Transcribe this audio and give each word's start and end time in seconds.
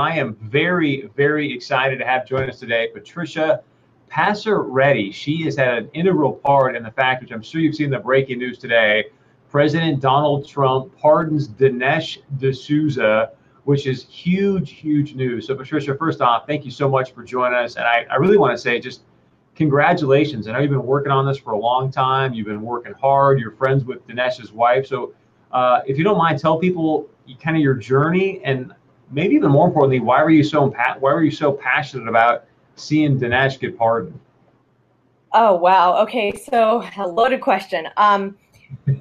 I 0.00 0.18
am 0.18 0.34
very, 0.42 1.08
very 1.14 1.52
excited 1.54 2.00
to 2.00 2.04
have 2.04 2.26
join 2.26 2.50
us 2.50 2.58
today 2.58 2.88
Patricia 2.92 3.62
Passaretti. 4.10 5.14
She 5.14 5.44
has 5.44 5.54
had 5.54 5.78
an 5.78 5.90
integral 5.94 6.32
part 6.32 6.74
in 6.74 6.82
the 6.82 6.90
fact, 6.90 7.22
which 7.22 7.30
I'm 7.30 7.42
sure 7.42 7.60
you've 7.60 7.76
seen 7.76 7.90
the 7.90 8.00
breaking 8.00 8.40
news 8.40 8.58
today. 8.58 9.04
President 9.48 10.00
Donald 10.00 10.48
Trump 10.48 10.92
pardons 10.98 11.46
Dinesh 11.46 12.18
D'Souza, 12.38 13.30
which 13.66 13.86
is 13.86 14.02
huge, 14.06 14.72
huge 14.72 15.14
news. 15.14 15.46
So, 15.46 15.54
Patricia, 15.54 15.94
first 15.94 16.20
off, 16.20 16.44
thank 16.48 16.64
you 16.64 16.72
so 16.72 16.88
much 16.88 17.12
for 17.12 17.22
joining 17.22 17.56
us. 17.56 17.76
And 17.76 17.84
I, 17.84 18.04
I 18.10 18.16
really 18.16 18.36
want 18.36 18.52
to 18.52 18.58
say 18.58 18.80
just 18.80 19.02
congratulations. 19.54 20.48
I 20.48 20.54
know 20.54 20.58
you've 20.58 20.72
been 20.72 20.84
working 20.84 21.12
on 21.12 21.24
this 21.24 21.38
for 21.38 21.52
a 21.52 21.58
long 21.58 21.92
time. 21.92 22.34
You've 22.34 22.48
been 22.48 22.62
working 22.62 22.94
hard. 22.94 23.38
You're 23.38 23.52
friends 23.52 23.84
with 23.84 24.04
Dinesh's 24.08 24.50
wife. 24.50 24.88
So, 24.88 25.14
uh, 25.52 25.82
if 25.86 25.96
you 25.98 26.02
don't 26.02 26.18
mind, 26.18 26.40
tell 26.40 26.58
people 26.58 27.08
kind 27.40 27.56
of 27.56 27.62
your 27.62 27.74
journey 27.74 28.40
and 28.42 28.74
maybe 29.14 29.34
even 29.34 29.50
more 29.50 29.66
importantly, 29.66 30.00
why 30.00 30.22
were 30.22 30.30
you 30.30 30.44
so 30.44 30.68
why 30.98 31.14
were 31.14 31.22
you 31.22 31.30
so 31.30 31.52
passionate 31.52 32.08
about 32.08 32.44
seeing 32.76 33.18
Dinesh 33.18 33.58
get 33.58 33.78
pardoned? 33.78 34.18
Oh 35.32 35.54
wow. 35.54 36.02
Okay, 36.02 36.32
so 36.36 36.86
a 36.96 37.06
loaded 37.06 37.40
question. 37.40 37.88
Um, 37.96 38.36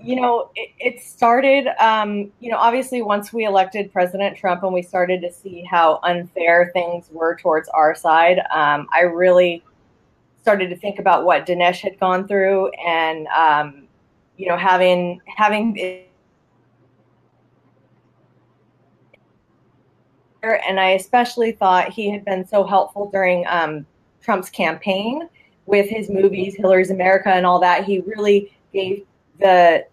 you 0.03 0.15
know, 0.15 0.51
it, 0.55 0.69
it 0.79 1.01
started. 1.01 1.67
Um, 1.83 2.31
you 2.39 2.51
know, 2.51 2.57
obviously 2.57 3.01
once 3.01 3.33
we 3.33 3.45
elected 3.45 3.91
President 3.91 4.37
Trump 4.37 4.63
and 4.63 4.73
we 4.73 4.83
started 4.83 5.21
to 5.21 5.31
see 5.31 5.63
how 5.69 5.99
unfair 6.03 6.69
things 6.73 7.07
were 7.11 7.35
towards 7.35 7.67
our 7.69 7.95
side, 7.95 8.39
um, 8.53 8.87
I 8.93 9.01
really 9.01 9.63
started 10.41 10.69
to 10.69 10.75
think 10.75 10.99
about 10.99 11.25
what 11.25 11.47
Dinesh 11.47 11.79
had 11.79 11.99
gone 11.99 12.27
through, 12.27 12.69
and 12.85 13.27
um, 13.27 13.87
you 14.37 14.47
know, 14.47 14.57
having 14.57 15.21
having 15.25 16.05
and 20.43 20.79
I 20.79 20.91
especially 20.91 21.53
thought 21.53 21.91
he 21.91 22.09
had 22.09 22.25
been 22.25 22.45
so 22.45 22.63
helpful 22.63 23.09
during 23.11 23.45
um, 23.47 23.85
Trump's 24.21 24.49
campaign 24.49 25.29
with 25.65 25.89
his 25.89 26.09
movies, 26.09 26.55
Hillary's 26.55 26.91
America, 26.91 27.29
and 27.29 27.45
all 27.45 27.59
that. 27.61 27.85
He 27.85 27.99
really 28.01 28.55
gave 28.73 29.05
the 29.39 29.85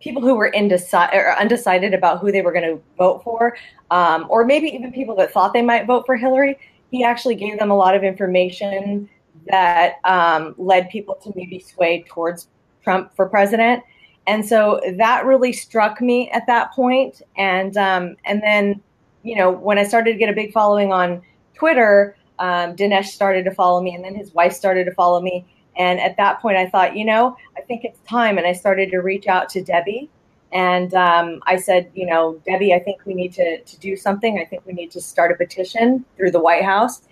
people 0.00 0.22
who 0.22 0.34
were 0.34 0.50
indeci- 0.52 1.38
undecided 1.38 1.92
about 1.92 2.20
who 2.20 2.32
they 2.32 2.42
were 2.42 2.52
going 2.52 2.76
to 2.76 2.82
vote 2.96 3.22
for, 3.22 3.56
um, 3.90 4.26
or 4.28 4.44
maybe 4.44 4.68
even 4.68 4.92
people 4.92 5.14
that 5.16 5.32
thought 5.32 5.52
they 5.52 5.62
might 5.62 5.86
vote 5.86 6.06
for 6.06 6.16
Hillary, 6.16 6.58
he 6.90 7.04
actually 7.04 7.34
gave 7.34 7.58
them 7.58 7.70
a 7.70 7.76
lot 7.76 7.94
of 7.94 8.02
information 8.02 9.08
that 9.46 9.96
um, 10.04 10.54
led 10.58 10.88
people 10.90 11.14
to 11.16 11.32
maybe 11.36 11.58
sway 11.58 12.04
towards 12.08 12.48
Trump 12.82 13.14
for 13.14 13.28
president. 13.28 13.82
And 14.26 14.46
so 14.46 14.80
that 14.96 15.24
really 15.24 15.52
struck 15.52 16.00
me 16.00 16.30
at 16.30 16.46
that 16.46 16.72
point. 16.72 17.22
And 17.36 17.76
um, 17.76 18.16
and 18.24 18.42
then 18.42 18.80
you 19.22 19.36
know, 19.36 19.50
when 19.50 19.78
I 19.78 19.84
started 19.84 20.12
to 20.12 20.18
get 20.18 20.28
a 20.28 20.34
big 20.34 20.52
following 20.52 20.92
on 20.92 21.22
Twitter, 21.54 22.16
um, 22.38 22.74
Dinesh 22.74 23.06
started 23.06 23.44
to 23.44 23.50
follow 23.50 23.82
me, 23.82 23.94
and 23.94 24.04
then 24.04 24.14
his 24.14 24.32
wife 24.32 24.52
started 24.52 24.84
to 24.84 24.92
follow 24.92 25.20
me. 25.20 25.44
And 25.76 26.00
at 26.00 26.16
that 26.16 26.40
point, 26.40 26.56
I 26.56 26.68
thought, 26.68 26.96
you 26.96 27.04
know, 27.04 27.36
I 27.56 27.60
think 27.62 27.84
it's 27.84 28.00
time. 28.00 28.38
And 28.38 28.46
I 28.46 28.52
started 28.52 28.90
to 28.90 28.98
reach 28.98 29.28
out 29.28 29.48
to 29.50 29.62
Debbie. 29.62 30.10
And 30.52 30.92
um, 30.94 31.40
I 31.46 31.56
said, 31.56 31.90
you 31.94 32.06
know, 32.06 32.40
Debbie, 32.44 32.74
I 32.74 32.80
think 32.80 33.02
we 33.06 33.14
need 33.14 33.32
to, 33.34 33.62
to 33.62 33.78
do 33.78 33.96
something. 33.96 34.38
I 34.38 34.44
think 34.44 34.66
we 34.66 34.72
need 34.72 34.90
to 34.92 35.00
start 35.00 35.30
a 35.30 35.36
petition 35.36 36.04
through 36.16 36.32
the 36.32 36.40
White 36.40 36.64
House. 36.64 37.02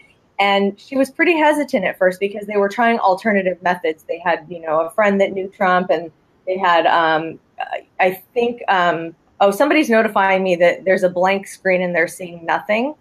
And 0.40 0.78
she 0.78 0.96
was 0.96 1.10
pretty 1.10 1.36
hesitant 1.36 1.84
at 1.84 1.98
first 1.98 2.20
because 2.20 2.46
they 2.46 2.56
were 2.56 2.68
trying 2.68 2.98
alternative 2.98 3.62
methods. 3.62 4.04
They 4.04 4.18
had, 4.18 4.46
you 4.48 4.60
know, 4.60 4.80
a 4.80 4.90
friend 4.90 5.20
that 5.20 5.32
knew 5.32 5.48
Trump, 5.48 5.90
and 5.90 6.10
they 6.46 6.58
had, 6.58 6.86
um, 6.86 7.38
I 7.98 8.22
think, 8.34 8.62
um, 8.68 9.14
Oh, 9.40 9.50
somebody's 9.50 9.88
notifying 9.88 10.42
me 10.42 10.56
that 10.56 10.84
there's 10.84 11.04
a 11.04 11.08
blank 11.08 11.46
screen 11.46 11.82
and 11.82 11.94
they're 11.94 12.08
seeing 12.08 12.44
nothing. 12.44 12.94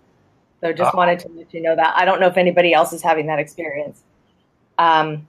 So 0.62 0.72
just 0.74 0.94
uh, 0.94 0.98
wanted 0.98 1.20
to 1.20 1.30
let 1.30 1.54
you 1.54 1.62
know 1.62 1.76
that. 1.76 1.96
I 1.98 2.06
don't 2.06 2.20
know 2.20 2.28
if 2.28 2.38
anybody 2.38 2.74
else 2.74 2.94
is 2.94 3.02
having 3.02 3.28
that 3.28 3.40
experience. 3.40 4.04
Um, 4.78 5.28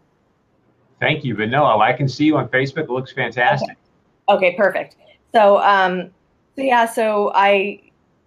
Thank 1.01 1.25
you, 1.25 1.37
but 1.37 1.49
no, 1.49 1.65
I 1.81 1.93
can 1.93 2.09
see 2.09 2.25
you 2.25 2.37
on 2.37 2.49
Facebook. 2.49 2.85
It 2.85 2.91
looks 2.91 3.13
fantastic. 3.13 3.77
Okay, 4.29 4.49
okay 4.49 4.57
perfect. 4.57 4.97
So, 5.33 5.59
um, 5.59 6.11
so 6.57 6.63
yeah, 6.63 6.87
so 6.87 7.33
I 7.35 7.83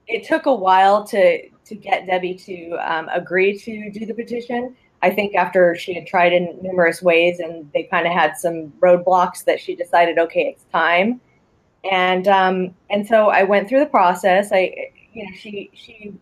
it 0.07 0.25
took 0.25 0.45
a 0.45 0.55
while 0.55 1.03
to 1.05 1.49
to 1.49 1.75
get 1.75 2.05
Debbie 2.05 2.35
to 2.35 2.71
um, 2.75 3.09
agree 3.09 3.57
to 3.59 3.91
do 3.91 4.05
the 4.05 4.13
petition. 4.13 4.75
I 5.03 5.09
think 5.09 5.35
after 5.35 5.75
she 5.75 5.93
had 5.93 6.05
tried 6.05 6.31
in 6.31 6.59
numerous 6.61 7.01
ways 7.01 7.39
and 7.39 7.69
they 7.73 7.83
kind 7.83 8.05
of 8.05 8.13
had 8.13 8.37
some 8.37 8.69
roadblocks 8.79 9.43
that 9.45 9.59
she 9.59 9.75
decided, 9.75 10.19
okay, 10.19 10.41
it's 10.41 10.63
time 10.71 11.19
and 11.89 12.27
um, 12.27 12.75
and 12.89 13.07
so 13.07 13.29
I 13.29 13.43
went 13.43 13.67
through 13.67 13.79
the 13.79 13.85
process. 13.87 14.51
I, 14.51 14.91
you 15.13 15.25
know, 15.25 15.31
she 15.35 15.71
she 15.73 16.13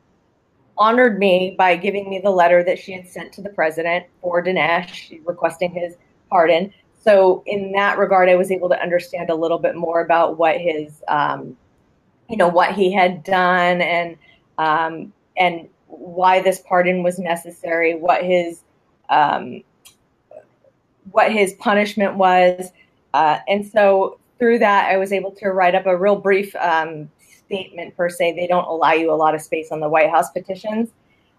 honored 0.78 1.20
me 1.20 1.56
by 1.58 1.76
giving 1.76 2.10
me 2.10 2.20
the 2.20 2.30
letter 2.30 2.64
that 2.64 2.80
she 2.80 2.94
had 2.94 3.08
sent 3.08 3.34
to 3.34 3.42
the 3.42 3.50
president 3.50 4.06
for 4.22 4.42
Dinesh, 4.42 5.20
requesting 5.26 5.72
his 5.72 5.96
pardon. 6.30 6.74
So 7.04 7.44
in 7.46 7.72
that 7.74 7.98
regard, 7.98 8.30
I 8.30 8.36
was 8.36 8.52
able 8.52 8.70
to 8.70 8.82
understand 8.82 9.30
a 9.30 9.36
little 9.36 9.60
bit 9.60 9.76
more 9.76 10.02
about 10.02 10.38
what 10.38 10.58
his, 10.58 11.02
um, 11.08 11.58
you 12.30 12.38
know, 12.38 12.48
what 12.48 12.74
he 12.74 12.92
had 12.92 13.24
done 13.24 13.82
and 13.82 14.18
um, 14.58 15.14
and 15.38 15.68
why 15.88 16.42
this 16.42 16.62
pardon 16.68 17.04
was 17.04 17.20
necessary, 17.20 17.96
what 17.96 18.24
his 18.24 18.62
um, 19.10 19.64
what 21.12 21.32
his 21.32 21.54
punishment 21.54 22.16
was, 22.16 22.72
uh, 23.14 23.40
and 23.48 23.66
so 23.66 24.19
through 24.40 24.60
that, 24.60 24.90
I 24.90 24.98
was 24.98 25.12
able 25.12 25.32
to 25.32 25.50
write 25.50 25.76
up 25.76 25.86
a 25.86 25.96
real 25.96 26.16
brief 26.16 26.56
um, 26.56 27.10
statement 27.46 27.96
per 27.96 28.10
se. 28.10 28.36
They 28.36 28.48
don't 28.48 28.66
allow 28.66 28.94
you 28.94 29.12
a 29.12 29.16
lot 29.16 29.36
of 29.36 29.42
space 29.42 29.72
on 29.72 29.80
the 29.80 29.90
White 29.90 30.10
House 30.10 30.32
petitions. 30.32 30.90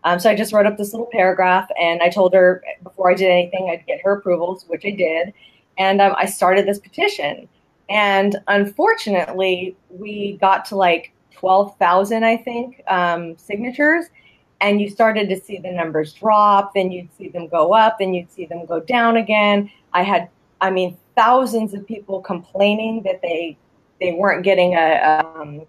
Um, 0.04 0.18
so 0.18 0.30
I 0.30 0.34
just 0.34 0.52
wrote 0.52 0.66
up 0.66 0.78
this 0.78 0.92
little 0.92 1.08
paragraph 1.12 1.68
and 1.78 2.00
I 2.02 2.08
told 2.08 2.32
her 2.32 2.62
before 2.82 3.10
I 3.10 3.14
did 3.14 3.30
anything, 3.30 3.68
I'd 3.70 3.86
get 3.86 4.00
her 4.02 4.12
approvals, 4.12 4.64
which 4.66 4.84
I 4.84 4.90
did. 4.90 5.32
And 5.78 6.00
um, 6.00 6.14
I 6.16 6.26
started 6.26 6.66
this 6.66 6.78
petition. 6.78 7.48
And 7.88 8.36
unfortunately, 8.46 9.76
we 9.90 10.38
got 10.40 10.64
to 10.66 10.76
like 10.76 11.12
12,000, 11.32 12.24
I 12.24 12.36
think, 12.36 12.82
um, 12.86 13.36
signatures. 13.36 14.06
And 14.60 14.80
you 14.80 14.90
started 14.90 15.28
to 15.30 15.40
see 15.40 15.58
the 15.58 15.72
numbers 15.72 16.12
drop, 16.12 16.74
then 16.74 16.92
you'd 16.92 17.08
see 17.16 17.28
them 17.28 17.48
go 17.48 17.72
up, 17.72 17.98
then 17.98 18.12
you'd 18.12 18.30
see 18.30 18.44
them 18.44 18.66
go 18.66 18.80
down 18.80 19.16
again. 19.16 19.70
I 19.94 20.02
had, 20.02 20.28
I 20.60 20.70
mean, 20.70 20.96
thousands 21.20 21.74
of 21.74 21.86
people 21.86 22.20
complaining 22.22 23.02
that 23.02 23.20
they 23.20 23.56
they 24.00 24.12
weren't 24.12 24.42
getting 24.42 24.74
a 24.74 25.22
um, 25.36 25.60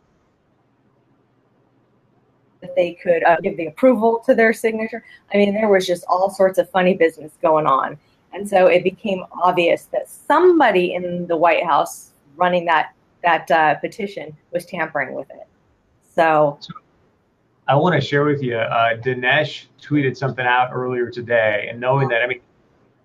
that 2.61 2.73
they 2.77 2.93
could 2.93 3.21
uh, 3.23 3.35
give 3.43 3.57
the 3.57 3.65
approval 3.65 4.23
to 4.25 4.33
their 4.33 4.53
signature. 4.53 5.03
I 5.33 5.37
mean, 5.37 5.53
there 5.53 5.67
was 5.67 5.85
just 5.85 6.05
all 6.07 6.29
sorts 6.29 6.57
of 6.57 6.69
funny 6.69 6.93
business 6.93 7.33
going 7.41 7.65
on, 7.65 7.99
and 8.33 8.47
so 8.47 8.67
it 8.67 8.85
became 8.85 9.25
obvious 9.43 9.85
that 9.91 10.09
somebody 10.09 10.93
in 10.93 11.27
the 11.27 11.35
White 11.35 11.65
House 11.65 12.11
running 12.37 12.63
that 12.65 12.93
that 13.21 13.51
uh, 13.51 13.75
petition 13.75 14.35
was 14.51 14.65
tampering 14.65 15.13
with 15.13 15.29
it. 15.31 15.47
So. 16.15 16.57
I 17.67 17.75
want 17.75 17.95
to 17.95 18.01
share 18.01 18.25
with 18.25 18.41
you. 18.41 18.57
Uh, 18.57 18.97
Dinesh 18.97 19.67
tweeted 19.81 20.17
something 20.17 20.45
out 20.45 20.71
earlier 20.73 21.09
today, 21.09 21.67
and 21.69 21.79
knowing 21.79 22.09
that, 22.09 22.21
I 22.21 22.27
mean, 22.27 22.41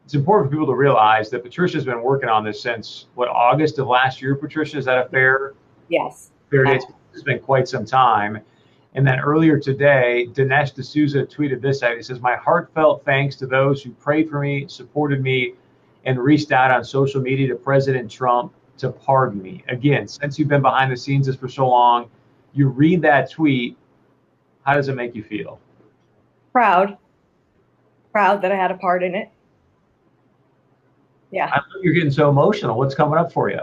it's 0.06 0.14
important 0.14 0.48
for 0.48 0.54
people 0.54 0.68
to 0.68 0.76
realize 0.76 1.30
that 1.30 1.42
Patricia's 1.42 1.84
been 1.84 2.00
working 2.00 2.28
on 2.28 2.44
this 2.44 2.62
since 2.62 3.06
what 3.16 3.28
August 3.28 3.80
of 3.80 3.88
last 3.88 4.22
year. 4.22 4.36
Patricia, 4.36 4.78
is 4.78 4.84
that 4.84 5.04
a 5.04 5.08
fair? 5.08 5.54
Yes. 5.88 6.30
Fair 6.48 6.62
date. 6.62 6.84
It's 7.12 7.24
been 7.24 7.40
quite 7.40 7.66
some 7.66 7.84
time. 7.84 8.38
And 8.94 9.04
then 9.04 9.18
earlier 9.18 9.58
today, 9.58 10.28
Dinesh 10.32 10.74
D'Souza 10.74 11.26
tweeted 11.26 11.60
this 11.60 11.82
out. 11.82 11.96
He 11.96 12.02
says, 12.04 12.20
"My 12.20 12.36
heartfelt 12.36 13.04
thanks 13.04 13.34
to 13.36 13.48
those 13.48 13.82
who 13.82 13.90
prayed 13.90 14.30
for 14.30 14.38
me, 14.38 14.68
supported 14.68 15.24
me, 15.24 15.54
and 16.04 16.20
reached 16.20 16.52
out 16.52 16.70
on 16.70 16.84
social 16.84 17.20
media 17.20 17.48
to 17.48 17.56
President 17.56 18.08
Trump 18.08 18.52
to 18.78 18.90
pardon 18.90 19.42
me." 19.42 19.64
Again, 19.66 20.06
since 20.06 20.38
you've 20.38 20.46
been 20.46 20.62
behind 20.62 20.92
the 20.92 20.96
scenes 20.96 21.26
this 21.26 21.34
for 21.34 21.48
so 21.48 21.68
long, 21.68 22.08
you 22.52 22.68
read 22.68 23.02
that 23.02 23.28
tweet. 23.28 23.76
How 24.62 24.74
does 24.74 24.88
it 24.88 24.94
make 24.94 25.16
you 25.16 25.24
feel? 25.24 25.58
Proud. 26.52 26.96
Proud 28.12 28.40
that 28.42 28.52
I 28.52 28.56
had 28.56 28.70
a 28.70 28.76
part 28.76 29.02
in 29.02 29.16
it 29.16 29.30
yeah. 31.30 31.50
I 31.52 31.58
know 31.58 31.82
you're 31.82 31.92
getting 31.92 32.10
so 32.10 32.30
emotional. 32.30 32.78
What's 32.78 32.94
coming 32.94 33.18
up 33.18 33.32
for 33.32 33.50
you? 33.50 33.60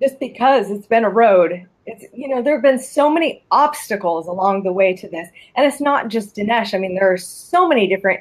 Just 0.00 0.20
because 0.20 0.70
it's 0.70 0.86
been 0.86 1.04
a 1.04 1.10
road. 1.10 1.66
It's 1.86 2.04
you 2.12 2.28
know 2.28 2.42
there 2.42 2.54
have 2.54 2.62
been 2.62 2.78
so 2.78 3.10
many 3.10 3.42
obstacles 3.50 4.26
along 4.26 4.62
the 4.62 4.72
way 4.72 4.94
to 4.96 5.08
this, 5.08 5.28
and 5.56 5.66
it's 5.66 5.80
not 5.80 6.08
just 6.08 6.36
Dinesh. 6.36 6.74
I 6.74 6.78
mean, 6.78 6.94
there 6.94 7.10
are 7.10 7.16
so 7.16 7.66
many 7.66 7.88
different 7.88 8.20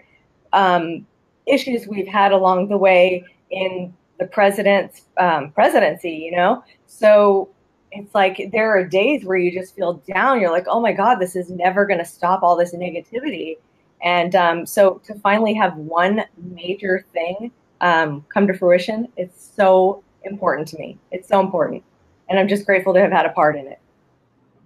um, 0.53 1.05
issues 1.45 1.87
we've 1.87 2.07
had 2.07 2.31
along 2.31 2.69
the 2.69 2.77
way 2.77 3.23
in 3.51 3.93
the 4.19 4.25
president's 4.25 5.03
um, 5.17 5.51
presidency. 5.51 6.11
You 6.11 6.31
know, 6.31 6.63
so 6.87 7.49
it's 7.91 8.15
like 8.15 8.49
there 8.51 8.71
are 8.71 8.85
days 8.85 9.25
where 9.25 9.37
you 9.37 9.51
just 9.51 9.75
feel 9.75 9.95
down. 10.13 10.39
You're 10.39 10.51
like, 10.51 10.67
oh 10.67 10.79
my 10.79 10.93
god, 10.93 11.15
this 11.15 11.35
is 11.35 11.49
never 11.49 11.85
going 11.85 11.99
to 11.99 12.05
stop 12.05 12.43
all 12.43 12.55
this 12.55 12.73
negativity. 12.73 13.57
And 14.01 14.35
um, 14.35 14.65
so 14.65 15.01
to 15.05 15.15
finally 15.15 15.53
have 15.55 15.75
one 15.75 16.23
major 16.37 17.05
thing 17.13 17.51
um, 17.81 18.25
come 18.33 18.47
to 18.47 18.53
fruition. 18.53 19.07
It's 19.17 19.51
so 19.55 20.03
important 20.23 20.67
to 20.69 20.77
me. 20.77 20.97
It's 21.11 21.27
so 21.27 21.39
important. 21.39 21.83
And 22.29 22.39
I'm 22.39 22.47
just 22.47 22.65
grateful 22.65 22.93
to 22.93 22.99
have 22.99 23.11
had 23.11 23.25
a 23.25 23.31
part 23.31 23.55
in 23.55 23.67
it. 23.67 23.79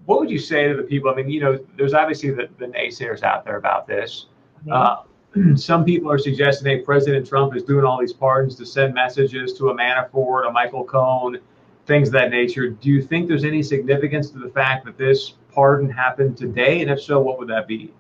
what 0.06 0.20
would 0.20 0.30
you 0.30 0.40
say 0.40 0.68
to 0.68 0.76
the 0.76 0.84
people? 0.84 1.12
I 1.12 1.16
mean, 1.16 1.30
you 1.30 1.40
know, 1.40 1.60
there's 1.78 1.94
obviously 1.94 2.32
the, 2.32 2.50
the 2.58 2.66
naysayers 2.66 3.24
out 3.24 3.46
there 3.46 3.58
about 3.58 3.88
this. 3.88 4.28
Mm-hmm. 4.66 4.72
Uh, 4.72 5.56
some 5.56 5.86
people 5.86 6.12
are 6.12 6.18
suggesting, 6.18 6.68
hey, 6.68 6.84
President 6.84 7.28
Trump 7.28 7.56
is 7.56 7.64
doing 7.64 7.86
all 7.86 8.00
these 8.00 8.14
pardons 8.14 8.56
to 8.56 8.66
send 8.66 8.94
messages 8.94 9.54
to 9.54 9.70
a 9.70 9.76
Manafort, 9.76 10.48
a 10.48 10.52
Michael 10.52 10.84
Cohen, 10.84 11.40
things 11.86 12.10
of 12.10 12.14
that 12.14 12.32
nature. 12.32 12.70
Do 12.70 12.90
you 12.90 13.02
think 13.02 13.28
there's 13.28 13.44
any 13.46 13.64
significance 13.64 14.30
to 14.32 14.40
the 14.40 14.50
fact 14.50 14.86
that 14.86 14.98
this 14.98 15.34
pardon 15.54 15.90
happened 15.90 16.38
today? 16.38 16.82
And 16.82 16.90
if 16.90 17.02
so, 17.02 17.20
what 17.20 17.38
would 17.40 17.48
that 17.50 17.68
be? 17.68 17.94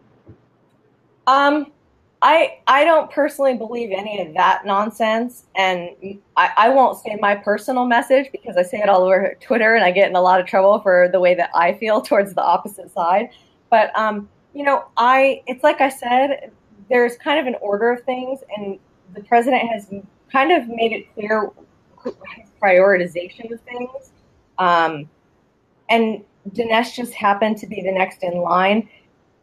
Um, 1.28 1.72
I 2.22 2.60
I 2.68 2.84
don't 2.84 3.10
personally 3.10 3.56
believe 3.56 3.92
any 3.92 4.22
of 4.22 4.34
that 4.36 4.66
nonsense, 4.66 5.46
and 5.56 5.90
I, 6.38 6.52
I 6.56 6.70
won't 6.70 7.00
say 7.00 7.18
my 7.20 7.36
personal 7.36 7.86
message 7.86 8.32
because 8.32 8.58
I 8.58 8.64
say 8.64 8.80
it 8.80 8.90
all 8.90 9.04
over 9.04 9.36
Twitter, 9.42 9.74
and 9.74 9.84
I 9.84 9.92
get 9.92 10.10
in 10.10 10.16
a 10.16 10.22
lot 10.22 10.40
of 10.40 10.46
trouble 10.46 10.80
for 10.82 11.10
the 11.12 11.20
way 11.20 11.34
that 11.36 11.50
I 11.56 11.74
feel 11.74 12.02
towards 12.02 12.34
the 12.34 12.44
opposite 12.44 12.92
side. 12.92 13.30
But 13.70 13.98
um, 13.98 14.30
you 14.54 14.64
know, 14.64 14.86
I 14.98 15.42
it's 15.48 15.64
like 15.64 15.82
I 15.82 15.90
said, 15.90 16.52
there's 16.90 17.18
kind 17.18 17.40
of 17.40 17.48
an 17.48 17.56
order 17.60 17.92
of 17.92 18.04
things, 18.04 18.42
and 18.56 18.78
the 19.16 19.24
president 19.24 19.68
has 19.70 19.88
kind 20.32 20.52
of 20.52 20.68
made 20.68 20.92
it 20.92 21.14
clear 21.16 21.50
his 22.04 22.50
prioritization 22.62 23.52
of 23.52 23.60
things. 23.62 24.12
Um, 24.60 25.10
and 25.90 26.24
Dinesh 26.50 26.96
just 26.96 27.14
happened 27.14 27.58
to 27.58 27.68
be 27.68 27.82
the 27.82 27.92
next 27.92 28.24
in 28.24 28.38
line. 28.38 28.88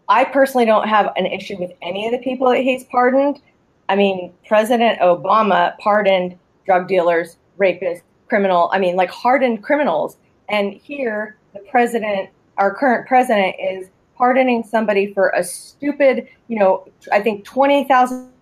I 0.08 0.24
personally 0.24 0.64
don't 0.64 0.88
have 0.88 1.12
an 1.16 1.26
issue 1.26 1.58
with 1.58 1.72
any 1.82 2.06
of 2.06 2.12
the 2.12 2.18
people 2.18 2.48
that 2.50 2.60
he's 2.60 2.84
pardoned. 2.84 3.40
I 3.88 3.96
mean, 3.96 4.32
President 4.46 5.00
Obama 5.00 5.76
pardoned 5.78 6.38
drug 6.64 6.88
dealers, 6.88 7.36
rapists, 7.58 8.02
criminal, 8.28 8.70
I 8.72 8.78
mean, 8.78 8.96
like 8.96 9.10
hardened 9.10 9.62
criminals. 9.62 10.16
And 10.48 10.72
here, 10.72 11.36
the 11.52 11.60
president, 11.70 12.30
our 12.56 12.74
current 12.74 13.06
president, 13.06 13.56
is 13.60 13.88
pardoning 14.16 14.64
somebody 14.64 15.12
for 15.12 15.30
a 15.30 15.44
stupid, 15.44 16.28
you 16.48 16.58
know, 16.58 16.88
I 17.12 17.20
think 17.20 17.44
twenty 17.44 17.84
thousand 17.84 18.32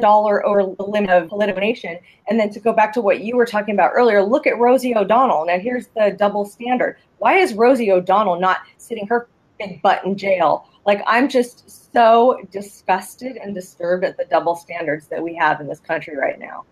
dollar 0.00 0.44
over 0.44 0.74
the 0.76 0.82
limit 0.82 1.10
of 1.10 1.28
political 1.28 1.60
donation. 1.60 1.98
And 2.28 2.40
then 2.40 2.50
to 2.50 2.60
go 2.60 2.72
back 2.72 2.92
to 2.94 3.00
what 3.00 3.20
you 3.20 3.36
were 3.36 3.46
talking 3.46 3.74
about 3.74 3.92
earlier, 3.94 4.22
look 4.22 4.46
at 4.46 4.58
Rosie 4.58 4.96
O'Donnell. 4.96 5.46
Now 5.46 5.60
here's 5.60 5.86
the 5.88 6.16
double 6.18 6.44
standard. 6.44 6.98
Why 7.18 7.36
is 7.36 7.54
Rosie 7.54 7.92
O'Donnell 7.92 8.40
not 8.40 8.58
sitting 8.78 9.06
her 9.06 9.28
big 9.58 9.82
butt 9.82 10.04
in 10.04 10.16
jail? 10.16 10.68
Like 10.84 11.02
I'm 11.06 11.28
just 11.28 11.92
so 11.92 12.40
disgusted 12.50 13.36
and 13.36 13.54
disturbed 13.54 14.04
at 14.04 14.16
the 14.16 14.24
double 14.26 14.54
standards 14.54 15.06
that 15.08 15.22
we 15.22 15.34
have 15.34 15.60
in 15.60 15.66
this 15.66 15.80
country 15.80 16.16
right 16.16 16.38
now. 16.38 16.64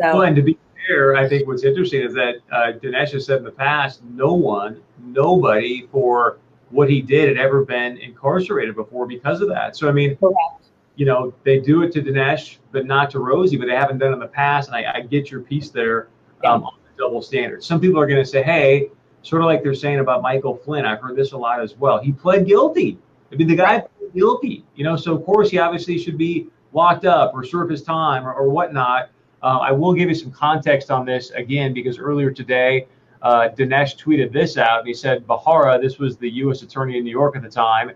So, 0.00 0.16
well, 0.16 0.22
and 0.22 0.36
to 0.36 0.42
be 0.42 0.58
fair, 0.86 1.16
I 1.16 1.28
think 1.28 1.46
what's 1.46 1.64
interesting 1.64 2.02
is 2.02 2.14
that 2.14 2.36
uh, 2.50 2.72
Dinesh 2.78 3.12
has 3.12 3.26
said 3.26 3.38
in 3.38 3.44
the 3.44 3.50
past, 3.50 4.02
no 4.04 4.32
one, 4.32 4.80
nobody 5.02 5.86
for 5.92 6.38
what 6.70 6.88
he 6.88 7.02
did 7.02 7.28
had 7.28 7.36
ever 7.36 7.64
been 7.64 7.98
incarcerated 7.98 8.74
before 8.74 9.06
because 9.06 9.42
of 9.42 9.48
that. 9.48 9.76
So 9.76 9.88
I 9.88 9.92
mean, 9.92 10.16
Correct 10.16 10.62
you 10.96 11.06
know, 11.06 11.32
they 11.44 11.58
do 11.58 11.82
it 11.82 11.92
to 11.92 12.02
Dinesh, 12.02 12.58
but 12.70 12.86
not 12.86 13.10
to 13.10 13.18
Rosie, 13.18 13.56
but 13.56 13.66
they 13.66 13.74
haven't 13.74 13.98
done 13.98 14.10
it 14.10 14.14
in 14.14 14.20
the 14.20 14.26
past. 14.26 14.68
And 14.68 14.76
I, 14.76 14.98
I 14.98 15.00
get 15.00 15.30
your 15.30 15.40
piece 15.40 15.70
there 15.70 16.08
um, 16.44 16.64
on 16.64 16.74
the 16.84 17.02
double 17.02 17.22
standard. 17.22 17.64
Some 17.64 17.80
people 17.80 18.00
are 18.00 18.06
going 18.06 18.22
to 18.22 18.28
say, 18.28 18.42
hey, 18.42 18.90
sort 19.22 19.42
of 19.42 19.46
like 19.46 19.62
they're 19.62 19.74
saying 19.74 20.00
about 20.00 20.22
Michael 20.22 20.56
Flynn. 20.56 20.84
I've 20.84 21.00
heard 21.00 21.16
this 21.16 21.32
a 21.32 21.38
lot 21.38 21.60
as 21.60 21.76
well. 21.76 22.00
He 22.00 22.12
pled 22.12 22.46
guilty. 22.46 22.98
I 23.32 23.36
mean, 23.36 23.48
the 23.48 23.56
guy 23.56 23.80
pled 23.80 24.12
guilty, 24.14 24.64
you 24.74 24.84
know, 24.84 24.96
so 24.96 25.14
of 25.14 25.24
course 25.24 25.50
he 25.50 25.58
obviously 25.58 25.98
should 25.98 26.18
be 26.18 26.48
locked 26.72 27.04
up 27.04 27.32
or 27.34 27.44
serve 27.44 27.70
his 27.70 27.82
time 27.82 28.26
or, 28.26 28.32
or 28.32 28.48
whatnot. 28.48 29.10
Uh, 29.42 29.58
I 29.58 29.72
will 29.72 29.92
give 29.92 30.08
you 30.08 30.14
some 30.14 30.30
context 30.30 30.90
on 30.90 31.04
this 31.04 31.30
again 31.30 31.74
because 31.74 31.98
earlier 31.98 32.30
today, 32.30 32.86
uh, 33.22 33.48
Dinesh 33.56 33.96
tweeted 33.96 34.32
this 34.32 34.56
out. 34.56 34.80
And 34.80 34.88
he 34.88 34.94
said, 34.94 35.26
Bharara, 35.26 35.80
this 35.80 35.98
was 35.98 36.16
the 36.16 36.30
U.S. 36.30 36.62
attorney 36.62 36.98
in 36.98 37.04
New 37.04 37.10
York 37.10 37.36
at 37.36 37.42
the 37.42 37.48
time, 37.48 37.92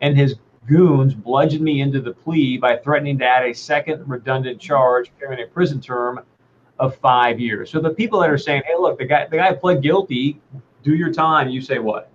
and 0.00 0.16
his 0.16 0.36
goons 0.66 1.14
bludgeoned 1.14 1.64
me 1.64 1.80
into 1.80 2.00
the 2.00 2.12
plea 2.12 2.58
by 2.58 2.76
threatening 2.76 3.18
to 3.18 3.24
add 3.24 3.44
a 3.44 3.54
second 3.54 4.06
redundant 4.08 4.60
charge 4.60 5.10
carrying 5.18 5.42
a 5.42 5.46
prison 5.46 5.80
term 5.80 6.20
of 6.78 6.96
five 6.96 7.38
years. 7.40 7.70
So 7.70 7.80
the 7.80 7.90
people 7.90 8.20
that 8.20 8.30
are 8.30 8.38
saying, 8.38 8.62
"Hey, 8.66 8.74
look, 8.78 8.98
the 8.98 9.04
guy 9.04 9.26
the 9.26 9.36
guy 9.36 9.52
pled 9.52 9.82
guilty, 9.82 10.40
do 10.82 10.94
your 10.94 11.12
time," 11.12 11.48
you 11.48 11.60
say 11.60 11.78
what? 11.78 12.10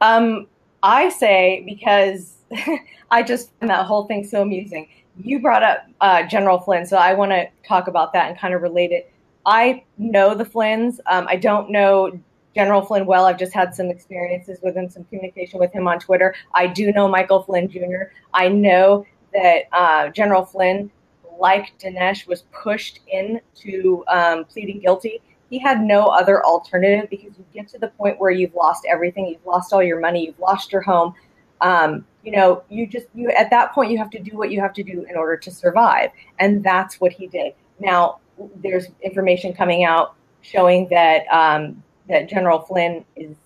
Um, 0.00 0.46
I 0.82 1.08
say 1.08 1.62
because 1.66 2.34
I 3.10 3.22
just 3.22 3.50
find 3.58 3.70
that 3.70 3.86
whole 3.86 4.06
thing 4.06 4.24
so 4.24 4.42
amusing. 4.42 4.88
You 5.22 5.40
brought 5.40 5.62
up 5.62 5.86
uh, 6.00 6.24
General 6.24 6.58
Flynn, 6.58 6.86
so 6.86 6.96
I 6.96 7.14
want 7.14 7.32
to 7.32 7.46
talk 7.66 7.88
about 7.88 8.12
that 8.12 8.28
and 8.28 8.38
kind 8.38 8.52
of 8.52 8.62
relate 8.62 8.90
it. 8.90 9.10
I 9.46 9.84
know 9.98 10.34
the 10.34 10.44
Flynns. 10.44 10.98
Um, 11.06 11.26
I 11.28 11.36
don't 11.36 11.70
know 11.70 12.18
General 12.54 12.82
Flynn 12.82 13.06
well. 13.06 13.26
I've 13.26 13.38
just 13.38 13.52
had 13.52 13.74
some 13.74 13.90
experiences 13.90 14.58
with 14.62 14.76
him, 14.76 14.88
some 14.88 15.04
communication 15.04 15.58
with 15.58 15.72
him 15.72 15.88
on 15.88 15.98
Twitter. 15.98 16.34
I 16.54 16.66
do 16.66 16.92
know 16.92 17.08
Michael 17.08 17.42
Flynn 17.42 17.68
Jr. 17.68 18.10
I 18.32 18.48
know 18.48 19.06
that 19.32 19.64
uh, 19.72 20.08
General 20.08 20.44
Flynn, 20.44 20.90
like 21.38 21.78
Dinesh, 21.78 22.26
was 22.26 22.42
pushed 22.52 23.00
into 23.08 24.04
um, 24.08 24.44
pleading 24.44 24.80
guilty. 24.80 25.20
He 25.54 25.60
had 25.60 25.80
no 25.80 26.06
other 26.06 26.44
alternative 26.44 27.08
because 27.08 27.30
you 27.38 27.44
get 27.54 27.68
to 27.68 27.78
the 27.78 27.86
point 27.86 28.18
where 28.18 28.32
you've 28.32 28.56
lost 28.56 28.84
everything. 28.90 29.28
You've 29.28 29.46
lost 29.46 29.72
all 29.72 29.84
your 29.84 30.00
money. 30.00 30.26
You've 30.26 30.40
lost 30.40 30.72
your 30.72 30.80
home. 30.80 31.14
Um, 31.60 32.04
you 32.24 32.32
know, 32.32 32.64
you 32.68 32.88
just 32.88 33.06
you 33.14 33.28
at 33.28 33.50
that 33.50 33.72
point 33.72 33.92
you 33.92 33.98
have 33.98 34.10
to 34.10 34.18
do 34.18 34.36
what 34.36 34.50
you 34.50 34.60
have 34.60 34.72
to 34.72 34.82
do 34.82 35.06
in 35.08 35.16
order 35.16 35.36
to 35.36 35.52
survive, 35.52 36.10
and 36.40 36.64
that's 36.64 37.00
what 37.00 37.12
he 37.12 37.28
did. 37.28 37.54
Now, 37.78 38.18
there's 38.56 38.86
information 39.00 39.54
coming 39.54 39.84
out 39.84 40.16
showing 40.40 40.88
that 40.88 41.24
um, 41.30 41.80
that 42.08 42.28
General 42.28 42.58
Flynn 42.58 43.04
is 43.14 43.36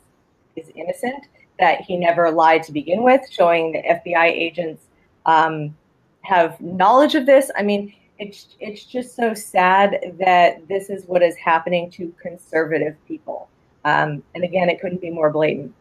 is 0.57 0.73
innocent, 0.75 1.27
that 1.59 1.83
he 1.83 1.99
never 1.99 2.31
lied 2.31 2.63
to 2.63 2.73
begin 2.73 3.03
with, 3.03 3.21
showing 3.31 3.73
that 3.73 4.03
FBI 4.03 4.29
agents 4.29 4.87
um, 5.27 5.77
have 6.23 6.59
knowledge 6.59 7.15
of 7.15 7.27
this. 7.27 7.51
I 7.55 7.63
mean, 7.63 7.93
it's 8.19 8.57
it's 8.59 8.85
just 8.85 9.15
so 9.15 9.33
sad 9.35 10.15
that 10.19 10.67
this 10.69 10.91
is 10.91 11.05
what 11.07 11.23
is 11.23 11.37
happening 11.37 11.91
to 11.93 12.13
conservative 12.21 12.97
people. 13.07 13.49
Um, 13.85 14.23
and 14.35 14.45
again, 14.45 14.69
it 14.69 14.81
couldn't 14.81 15.01
be 15.01 15.11
more 15.11 15.31
blatant. 15.31 15.73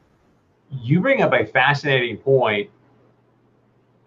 You 0.70 1.02
bring 1.02 1.22
up 1.22 1.34
a 1.34 1.46
fascinating 1.46 2.18
point, 2.18 2.70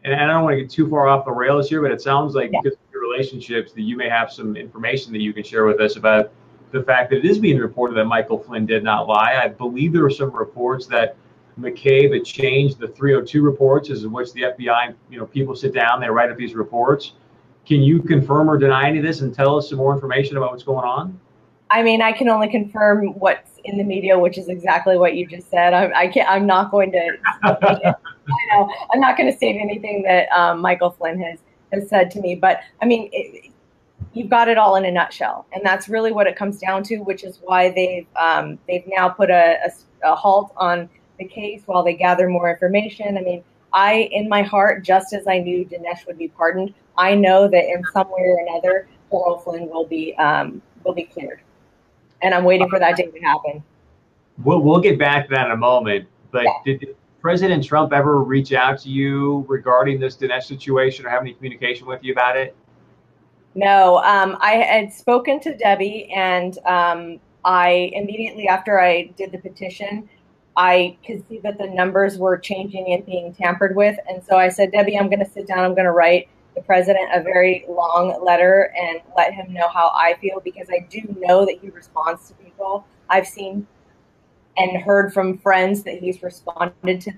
and 0.04 0.14
I 0.14 0.26
don't 0.26 0.44
want 0.44 0.56
to 0.56 0.62
get 0.62 0.70
too 0.70 0.88
far 0.88 1.08
off 1.08 1.24
the 1.24 1.32
rails 1.32 1.68
here, 1.68 1.82
but 1.82 1.90
it 1.90 2.00
sounds 2.00 2.34
like 2.34 2.50
yeah. 2.52 2.60
because 2.62 2.78
of 2.78 2.92
your 2.92 3.02
relationships 3.02 3.72
that 3.72 3.82
you 3.82 3.96
may 3.96 4.08
have 4.08 4.32
some 4.32 4.56
information 4.56 5.12
that 5.12 5.20
you 5.20 5.32
can 5.32 5.42
share 5.42 5.64
with 5.64 5.80
us 5.80 5.96
about 5.96 6.30
the 6.70 6.82
fact 6.82 7.10
that 7.10 7.18
it 7.18 7.24
is 7.24 7.38
being 7.38 7.58
reported 7.58 7.94
that 7.96 8.04
Michael 8.04 8.38
Flynn 8.38 8.64
did 8.64 8.84
not 8.84 9.08
lie. 9.08 9.40
I 9.42 9.48
believe 9.48 9.92
there 9.92 10.02
were 10.02 10.10
some 10.10 10.30
reports 10.30 10.86
that 10.86 11.16
McCabe 11.58 12.14
had 12.14 12.24
changed 12.24 12.78
the 12.78 12.88
302 12.88 13.42
reports, 13.42 13.90
as 13.90 14.04
in 14.04 14.12
which 14.12 14.32
the 14.32 14.42
FBI, 14.42 14.94
you 15.10 15.18
know, 15.18 15.26
people 15.26 15.56
sit 15.56 15.74
down, 15.74 16.00
they 16.00 16.08
write 16.08 16.30
up 16.30 16.36
these 16.36 16.54
reports. 16.54 17.12
Can 17.66 17.82
you 17.82 18.02
confirm 18.02 18.50
or 18.50 18.58
deny 18.58 18.88
any 18.88 18.98
of 18.98 19.04
this 19.04 19.20
and 19.20 19.34
tell 19.34 19.56
us 19.56 19.68
some 19.68 19.78
more 19.78 19.94
information 19.94 20.36
about 20.36 20.50
what's 20.50 20.64
going 20.64 20.84
on? 20.84 21.18
I 21.70 21.82
mean, 21.82 22.02
I 22.02 22.12
can 22.12 22.28
only 22.28 22.48
confirm 22.48 23.18
what's 23.18 23.50
in 23.64 23.78
the 23.78 23.84
media, 23.84 24.18
which 24.18 24.38
is 24.38 24.48
exactly 24.48 24.98
what 24.98 25.14
you 25.14 25.26
just 25.26 25.48
said. 25.50 25.72
I, 25.72 25.92
I 25.92 26.08
can't. 26.08 26.28
I'm 26.28 26.46
not 26.46 26.70
going 26.70 26.90
to. 26.92 27.16
I 27.44 27.96
know. 28.50 28.68
I'm 28.92 29.00
not 29.00 29.16
going 29.16 29.30
to 29.30 29.36
state 29.36 29.56
anything 29.60 30.02
that 30.02 30.28
um, 30.30 30.60
Michael 30.60 30.90
Flynn 30.90 31.20
has 31.20 31.38
has 31.72 31.88
said 31.88 32.10
to 32.12 32.20
me. 32.20 32.34
But 32.34 32.60
I 32.82 32.86
mean, 32.86 33.08
it, 33.12 33.52
you've 34.12 34.30
got 34.30 34.48
it 34.48 34.58
all 34.58 34.76
in 34.76 34.84
a 34.84 34.90
nutshell, 34.90 35.46
and 35.52 35.64
that's 35.64 35.88
really 35.88 36.12
what 36.12 36.26
it 36.26 36.36
comes 36.36 36.58
down 36.58 36.82
to. 36.84 36.98
Which 36.98 37.22
is 37.22 37.38
why 37.42 37.70
they've 37.70 38.06
um, 38.16 38.58
they've 38.66 38.84
now 38.88 39.08
put 39.08 39.30
a, 39.30 39.58
a, 39.64 40.10
a 40.10 40.14
halt 40.16 40.52
on 40.56 40.88
the 41.18 41.24
case 41.24 41.62
while 41.66 41.84
they 41.84 41.94
gather 41.94 42.28
more 42.28 42.50
information. 42.50 43.16
I 43.16 43.20
mean, 43.20 43.44
I 43.72 44.08
in 44.12 44.28
my 44.28 44.42
heart, 44.42 44.84
just 44.84 45.12
as 45.12 45.26
I 45.28 45.38
knew 45.38 45.64
Dinesh 45.64 46.06
would 46.06 46.18
be 46.18 46.28
pardoned, 46.28 46.74
I 47.00 47.14
know 47.14 47.48
that 47.48 47.64
in 47.64 47.82
some 47.94 48.08
way 48.10 48.20
or 48.20 48.46
another, 48.46 48.86
General 49.10 49.38
Flynn 49.38 49.70
will 49.70 49.86
be 49.86 50.14
um, 50.16 50.60
will 50.84 50.94
be 50.94 51.04
cleared, 51.04 51.40
and 52.22 52.34
I'm 52.34 52.44
waiting 52.44 52.68
for 52.68 52.78
that 52.78 52.96
day 52.96 53.06
to 53.06 53.20
happen. 53.20 53.64
We'll 54.44 54.60
we'll 54.60 54.80
get 54.80 54.98
back 54.98 55.28
to 55.28 55.34
that 55.34 55.46
in 55.46 55.52
a 55.52 55.56
moment. 55.56 56.06
But 56.30 56.44
yeah. 56.44 56.76
did 56.76 56.96
President 57.22 57.64
Trump 57.64 57.94
ever 57.94 58.22
reach 58.22 58.52
out 58.52 58.78
to 58.80 58.90
you 58.90 59.46
regarding 59.48 59.98
this 59.98 60.16
Dinesh 60.16 60.44
situation 60.44 61.06
or 61.06 61.08
have 61.08 61.22
any 61.22 61.32
communication 61.32 61.86
with 61.86 62.04
you 62.04 62.12
about 62.12 62.36
it? 62.36 62.54
No, 63.54 63.96
um, 63.98 64.36
I 64.40 64.52
had 64.52 64.92
spoken 64.92 65.40
to 65.40 65.56
Debbie, 65.56 66.12
and 66.14 66.58
um, 66.66 67.18
I 67.46 67.90
immediately 67.94 68.46
after 68.46 68.78
I 68.78 69.10
did 69.16 69.32
the 69.32 69.38
petition, 69.38 70.06
I 70.54 70.98
could 71.06 71.26
see 71.28 71.38
that 71.38 71.56
the 71.56 71.66
numbers 71.66 72.18
were 72.18 72.36
changing 72.36 72.92
and 72.92 73.06
being 73.06 73.32
tampered 73.32 73.74
with. 73.74 73.98
And 74.06 74.22
so 74.22 74.36
I 74.36 74.50
said, 74.50 74.72
Debbie, 74.72 74.98
I'm 74.98 75.08
going 75.08 75.24
to 75.24 75.30
sit 75.30 75.46
down. 75.46 75.60
I'm 75.60 75.74
going 75.74 75.86
to 75.86 75.92
write 75.92 76.28
the 76.54 76.62
president 76.62 77.10
a 77.14 77.22
very 77.22 77.64
long 77.68 78.22
letter 78.24 78.72
and 78.76 79.00
let 79.16 79.32
him 79.32 79.52
know 79.52 79.68
how 79.68 79.92
I 79.94 80.14
feel 80.20 80.40
because 80.40 80.68
I 80.70 80.86
do 80.90 81.00
know 81.18 81.46
that 81.46 81.58
he 81.60 81.70
responds 81.70 82.28
to 82.28 82.34
people. 82.34 82.86
I've 83.08 83.26
seen 83.26 83.66
and 84.56 84.82
heard 84.82 85.12
from 85.12 85.38
friends 85.38 85.82
that 85.84 85.98
he's 85.98 86.22
responded 86.22 87.00
to. 87.02 87.12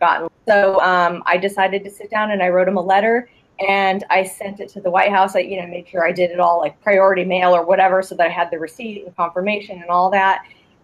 Gotten 0.00 0.28
so 0.48 0.80
um, 0.80 1.22
I 1.26 1.36
decided 1.36 1.84
to 1.84 1.90
sit 1.90 2.10
down 2.10 2.30
and 2.30 2.42
I 2.42 2.48
wrote 2.48 2.68
him 2.68 2.76
a 2.76 2.82
letter 2.82 3.28
and 3.68 4.04
I 4.10 4.24
sent 4.24 4.60
it 4.60 4.68
to 4.70 4.80
the 4.80 4.90
White 4.90 5.10
House. 5.10 5.34
I, 5.34 5.40
you 5.40 5.60
know, 5.60 5.66
made 5.66 5.88
sure 5.88 6.06
I 6.06 6.12
did 6.12 6.30
it 6.30 6.40
all 6.40 6.60
like 6.60 6.80
priority 6.82 7.24
mail 7.24 7.54
or 7.54 7.64
whatever, 7.64 8.02
so 8.02 8.14
that 8.16 8.26
I 8.26 8.30
had 8.30 8.50
the 8.50 8.58
receipt 8.58 9.04
and 9.06 9.16
confirmation 9.16 9.80
and 9.80 9.90
all 9.90 10.10
that. 10.10 10.42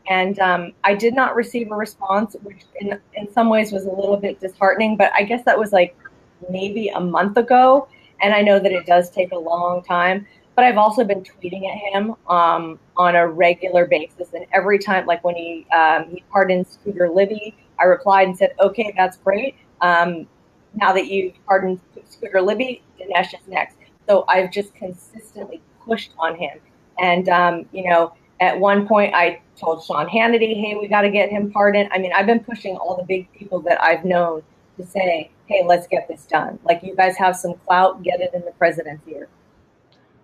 and 0.09 0.39
um, 0.41 0.73
I 0.85 0.95
did 0.95 1.15
not 1.15 1.37
receive 1.37 1.71
a 1.71 1.77
response, 1.77 2.35
which 2.43 2.63
in 2.81 2.99
in 3.15 3.31
some 3.33 3.49
ways 3.49 3.73
was 3.73 3.85
a 3.85 3.91
little 3.91 4.17
bit 4.17 4.41
disheartening. 4.41 4.97
But 4.97 5.13
I 5.15 5.23
guess 5.23 5.45
that 5.45 5.59
was 5.59 5.73
like 5.73 5.97
maybe 6.51 6.89
a 6.89 7.01
month 7.01 7.37
ago, 7.37 7.89
and 8.21 8.35
I 8.35 8.43
know 8.43 8.59
that 8.59 8.73
it 8.73 8.87
does 8.87 9.11
take 9.11 9.33
a 9.33 9.39
long 9.39 9.83
time. 9.83 10.27
But 10.55 10.67
I've 10.67 10.77
also 10.77 11.03
been 11.03 11.23
tweeting 11.23 11.67
at 11.67 11.79
him 11.79 12.15
um, 12.29 12.79
on 12.97 13.17
a 13.17 13.27
regular 13.27 13.87
basis, 13.87 14.35
and 14.35 14.45
every 14.53 14.79
time, 14.79 15.07
like 15.07 15.25
when 15.25 15.35
he 15.35 15.67
um, 15.75 16.11
he 16.11 16.23
pardoned 16.31 16.67
Scooter 16.67 17.09
Libby, 17.09 17.57
I 17.81 17.85
replied 17.85 18.29
and 18.29 18.37
said, 18.37 18.53
"Okay, 18.61 18.93
that's 18.97 19.17
great. 19.17 19.57
Um, 19.81 20.27
now 20.75 20.93
that 20.93 21.07
you've 21.07 21.35
pardoned 21.47 21.81
Scooter 22.09 22.43
Libby, 22.43 22.83
Dinesh 23.01 23.33
is 23.33 23.47
next." 23.49 23.77
So 24.07 24.25
I've 24.29 24.53
just 24.53 24.75
consistently 24.75 25.63
pushed 25.87 26.13
on 26.19 26.37
him, 26.37 26.59
and 26.99 27.31
um, 27.31 27.67
you 27.73 27.89
know, 27.89 28.13
at 28.41 28.59
one 28.59 28.87
point 28.87 29.15
I 29.15 29.41
told 29.57 29.83
Sean 29.83 30.07
Hannity, 30.07 30.61
"Hey, 30.61 30.77
we 30.79 30.87
got 30.87 31.01
to 31.03 31.11
get 31.11 31.31
him 31.31 31.51
pardoned." 31.51 31.89
I 31.93 31.99
mean, 31.99 32.13
I've 32.13 32.27
been 32.27 32.41
pushing 32.41 32.77
all 32.77 32.95
the 32.95 33.05
big 33.05 33.33
people 33.33 33.61
that 33.61 33.83
I've 33.83 34.05
known 34.05 34.43
to 34.77 34.87
say, 34.87 35.31
"Hey, 35.53 35.65
let's 35.67 35.87
get 35.87 36.09
this 36.09 36.25
done." 36.25 36.59
Like 36.65 36.83
you 36.83 36.97
guys 36.97 37.17
have 37.19 37.37
some 37.37 37.55
clout, 37.67 38.03
get 38.03 38.21
it 38.21 38.33
in 38.35 38.43
the 38.43 38.53
president's 38.53 39.07
ear. 39.07 39.29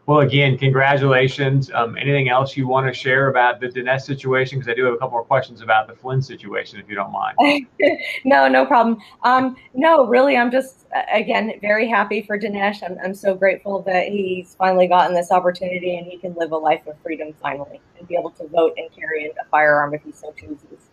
Well, 0.09 0.21
again, 0.21 0.57
congratulations. 0.57 1.71
Um, 1.75 1.99
anything 1.99 2.31
else 2.31 2.57
you 2.57 2.67
want 2.67 2.87
to 2.87 2.95
share 2.95 3.29
about 3.29 3.61
the 3.61 3.67
Dinesh 3.67 4.01
situation? 4.01 4.59
Because 4.59 4.73
I 4.73 4.75
do 4.75 4.87
have 4.87 4.95
a 4.95 4.97
couple 4.97 5.11
more 5.11 5.23
questions 5.23 5.61
about 5.61 5.87
the 5.87 5.95
Flynn 5.95 6.23
situation, 6.23 6.81
if 6.81 6.89
you 6.89 6.95
don't 6.95 7.13
mind. 7.13 7.67
no, 8.25 8.49
no 8.49 8.65
problem. 8.65 8.97
Um, 9.23 9.55
no, 9.75 10.07
really, 10.07 10.35
I'm 10.35 10.51
just, 10.51 10.87
again, 11.13 11.53
very 11.61 11.87
happy 11.87 12.23
for 12.23 12.39
Dinesh. 12.39 12.83
I'm, 12.83 12.97
I'm 13.05 13.15
so 13.15 13.35
grateful 13.35 13.83
that 13.83 14.09
he's 14.09 14.55
finally 14.55 14.87
gotten 14.87 15.15
this 15.15 15.31
opportunity 15.31 15.99
and 15.99 16.07
he 16.07 16.17
can 16.17 16.35
live 16.37 16.53
a 16.53 16.57
life 16.57 16.87
of 16.87 16.99
freedom 17.03 17.35
finally 17.43 17.79
and 17.99 18.09
be 18.09 18.17
able 18.17 18.31
to 18.31 18.49
vote 18.49 18.73
and 18.79 18.91
carry 18.99 19.27
a 19.27 19.45
firearm 19.51 19.93
if 19.93 20.03
he 20.05 20.13
so 20.13 20.33
chooses. 20.33 20.89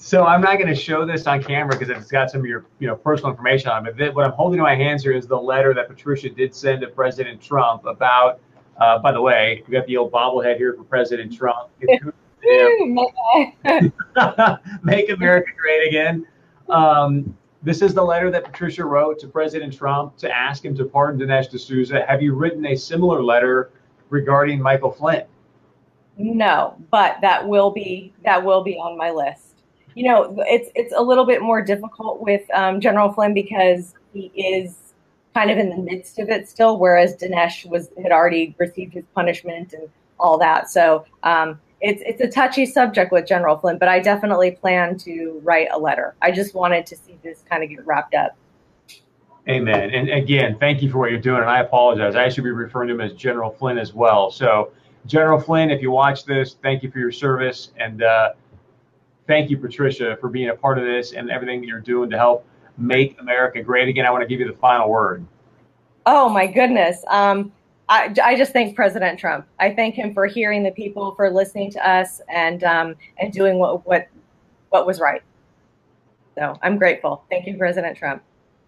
So 0.00 0.24
I'm 0.24 0.40
not 0.40 0.58
going 0.58 0.68
to 0.68 0.74
show 0.74 1.04
this 1.04 1.26
on 1.26 1.42
camera 1.42 1.76
because 1.76 1.90
it's 1.90 2.10
got 2.10 2.30
some 2.30 2.40
of 2.40 2.46
your, 2.46 2.64
you 2.78 2.86
know, 2.86 2.96
personal 2.96 3.30
information 3.30 3.70
on 3.70 3.86
it. 3.86 3.96
But 3.98 4.14
what 4.14 4.24
I'm 4.24 4.32
holding 4.32 4.58
in 4.58 4.62
my 4.62 4.76
hands 4.76 5.02
here 5.02 5.12
is 5.12 5.26
the 5.26 5.36
letter 5.36 5.74
that 5.74 5.88
Patricia 5.88 6.30
did 6.30 6.54
send 6.54 6.80
to 6.82 6.86
President 6.86 7.42
Trump 7.42 7.84
about 7.84 8.40
uh, 8.78 8.98
by 8.98 9.12
the 9.12 9.20
way, 9.20 9.62
we 9.66 9.72
got 9.72 9.86
the 9.86 9.96
old 9.96 10.12
bobblehead 10.12 10.56
here 10.56 10.74
for 10.74 10.84
President 10.84 11.36
Trump. 11.36 11.70
Make 14.82 15.10
America 15.10 15.50
great 15.56 15.88
again. 15.88 16.26
Um, 16.68 17.36
this 17.62 17.82
is 17.82 17.92
the 17.92 18.02
letter 18.02 18.30
that 18.30 18.44
Patricia 18.44 18.84
wrote 18.84 19.18
to 19.20 19.26
President 19.26 19.76
Trump 19.76 20.16
to 20.18 20.30
ask 20.30 20.64
him 20.64 20.76
to 20.76 20.84
pardon 20.84 21.20
Dinesh 21.20 21.50
D'Souza. 21.50 22.04
Have 22.06 22.22
you 22.22 22.34
written 22.34 22.64
a 22.66 22.76
similar 22.76 23.22
letter 23.22 23.72
regarding 24.10 24.62
Michael 24.62 24.92
Flynn? 24.92 25.24
No, 26.16 26.76
but 26.90 27.16
that 27.20 27.46
will 27.46 27.70
be 27.70 28.12
that 28.24 28.44
will 28.44 28.62
be 28.62 28.76
on 28.76 28.96
my 28.96 29.10
list. 29.10 29.47
You 29.98 30.04
know, 30.04 30.36
it's 30.46 30.70
it's 30.76 30.94
a 30.96 31.02
little 31.02 31.26
bit 31.26 31.42
more 31.42 31.60
difficult 31.60 32.20
with 32.20 32.42
um, 32.54 32.80
General 32.80 33.12
Flynn 33.12 33.34
because 33.34 33.94
he 34.12 34.30
is 34.36 34.94
kind 35.34 35.50
of 35.50 35.58
in 35.58 35.70
the 35.70 35.76
midst 35.76 36.20
of 36.20 36.28
it 36.28 36.48
still, 36.48 36.78
whereas 36.78 37.16
Dinesh 37.16 37.68
was 37.68 37.90
had 38.00 38.12
already 38.12 38.54
received 38.58 38.94
his 38.94 39.04
punishment 39.12 39.72
and 39.72 39.88
all 40.20 40.38
that. 40.38 40.70
So 40.70 41.04
um, 41.24 41.58
it's 41.80 42.00
it's 42.06 42.20
a 42.20 42.28
touchy 42.28 42.64
subject 42.64 43.10
with 43.10 43.26
General 43.26 43.58
Flynn, 43.58 43.76
but 43.76 43.88
I 43.88 43.98
definitely 43.98 44.52
plan 44.52 44.96
to 44.98 45.40
write 45.42 45.66
a 45.72 45.78
letter. 45.78 46.14
I 46.22 46.30
just 46.30 46.54
wanted 46.54 46.86
to 46.86 46.94
see 46.94 47.18
this 47.24 47.42
kind 47.50 47.64
of 47.64 47.68
get 47.68 47.84
wrapped 47.84 48.14
up. 48.14 48.36
Amen. 49.48 49.90
And 49.90 50.10
again, 50.10 50.58
thank 50.60 50.80
you 50.80 50.90
for 50.92 50.98
what 50.98 51.10
you're 51.10 51.18
doing. 51.18 51.40
And 51.40 51.50
I 51.50 51.58
apologize. 51.58 52.14
I 52.14 52.28
should 52.28 52.44
be 52.44 52.52
referring 52.52 52.86
to 52.86 52.94
him 52.94 53.00
as 53.00 53.14
General 53.14 53.50
Flynn 53.50 53.78
as 53.78 53.94
well. 53.94 54.30
So, 54.30 54.70
General 55.06 55.40
Flynn, 55.40 55.70
if 55.70 55.82
you 55.82 55.90
watch 55.90 56.24
this, 56.24 56.56
thank 56.62 56.84
you 56.84 56.90
for 56.92 57.00
your 57.00 57.10
service. 57.10 57.72
And 57.78 58.04
uh, 58.04 58.34
thank 59.28 59.50
you, 59.50 59.58
Patricia, 59.58 60.16
for 60.20 60.28
being 60.28 60.48
a 60.48 60.54
part 60.54 60.78
of 60.78 60.84
this 60.84 61.12
and 61.12 61.30
everything 61.30 61.60
that 61.60 61.68
you're 61.68 61.80
doing 61.80 62.10
to 62.10 62.16
help 62.16 62.44
make 62.76 63.20
America 63.20 63.62
great 63.62 63.86
again? 63.86 64.04
I 64.04 64.10
want 64.10 64.22
to 64.22 64.26
give 64.26 64.40
you 64.40 64.48
the 64.48 64.58
final 64.58 64.90
word. 64.90 65.24
Oh, 66.06 66.28
my 66.28 66.46
goodness. 66.46 67.04
Um, 67.06 67.52
I, 67.88 68.12
I, 68.22 68.36
just 68.36 68.52
thank 68.52 68.74
President 68.74 69.18
Trump. 69.18 69.46
I 69.60 69.72
thank 69.72 69.94
him 69.94 70.12
for 70.12 70.26
hearing 70.26 70.62
the 70.62 70.70
people, 70.70 71.14
for 71.14 71.30
listening 71.30 71.70
to 71.72 71.88
us, 71.88 72.20
and 72.28 72.62
um, 72.64 72.96
and 73.18 73.32
doing 73.32 73.58
what 73.58 73.86
what 73.86 74.08
what 74.68 74.86
was 74.86 75.00
right. 75.00 75.22
So 76.34 76.58
I'm 76.62 76.76
grateful. 76.76 77.24
Thank 77.30 77.46
you, 77.46 77.56
President 77.56 77.96
Trump. 77.96 78.22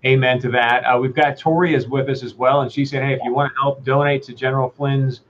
Amen 0.06 0.40
to 0.40 0.50
that. 0.52 0.84
Uh, 0.84 0.98
we've 0.98 1.14
got 1.14 1.36
Tori 1.36 1.74
is 1.74 1.86
with 1.86 2.08
us 2.08 2.22
as 2.22 2.34
well, 2.34 2.62
and 2.62 2.72
she 2.72 2.86
said, 2.86 3.02
"Hey, 3.02 3.12
if 3.12 3.20
you 3.22 3.34
want 3.34 3.52
to 3.52 3.60
help 3.60 3.84
donate 3.84 4.22
to 4.22 4.32
General 4.32 4.70
Flynn's 4.70 5.20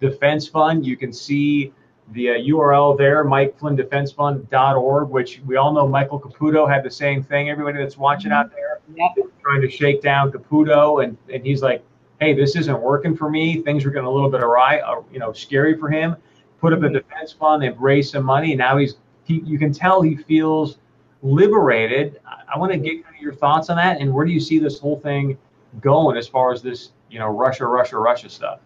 defense 0.00 0.46
fund, 0.46 0.86
you 0.86 0.96
can 0.96 1.12
see 1.12 1.72
the 2.12 2.30
uh, 2.30 2.34
URL 2.34 2.96
there, 2.98 3.24
MikeFlynnDefenseFund.org, 3.24 5.08
which 5.08 5.40
we 5.46 5.56
all 5.56 5.72
know 5.72 5.86
Michael 5.86 6.20
Caputo 6.20 6.68
had 6.68 6.82
the 6.82 6.90
same 6.90 7.22
thing. 7.22 7.50
Everybody 7.50 7.78
that's 7.78 7.96
watching 7.96 8.32
out 8.32 8.50
there 8.50 8.80
yep. 8.96 9.12
trying 9.42 9.60
to 9.60 9.70
shake 9.70 10.02
down 10.02 10.32
Caputo, 10.32 11.04
and, 11.04 11.16
and 11.32 11.44
he's 11.44 11.62
like, 11.62 11.84
hey, 12.20 12.34
this 12.34 12.56
isn't 12.56 12.80
working 12.80 13.16
for 13.16 13.30
me. 13.30 13.62
Things 13.62 13.84
are 13.84 13.90
getting 13.90 14.06
a 14.06 14.10
little 14.10 14.30
bit 14.30 14.42
awry, 14.42 14.78
uh, 14.80 15.02
you 15.12 15.18
know, 15.18 15.32
scary 15.32 15.76
for 15.76 15.88
him. 15.88 16.16
Put 16.60 16.72
up 16.72 16.82
a 16.82 16.88
defense 16.90 17.32
fund, 17.32 17.62
they've 17.62 17.78
raised 17.78 18.12
some 18.12 18.24
money. 18.24 18.54
Now 18.54 18.76
he's, 18.76 18.96
he, 19.24 19.40
you 19.40 19.58
can 19.58 19.72
tell 19.72 20.02
he 20.02 20.16
feels 20.16 20.78
liberated. 21.22 22.20
I, 22.26 22.54
I 22.54 22.58
want 22.58 22.72
to 22.72 22.78
get 22.78 23.02
kind 23.04 23.16
of 23.16 23.22
your 23.22 23.32
thoughts 23.32 23.70
on 23.70 23.76
that, 23.76 24.00
and 24.00 24.12
where 24.12 24.26
do 24.26 24.32
you 24.32 24.40
see 24.40 24.58
this 24.58 24.78
whole 24.78 25.00
thing 25.00 25.38
going 25.80 26.16
as 26.16 26.28
far 26.28 26.52
as 26.52 26.60
this, 26.62 26.90
you 27.10 27.18
know, 27.18 27.28
Russia, 27.28 27.66
Russia, 27.66 27.98
Russia 27.98 28.28
stuff? 28.28 28.60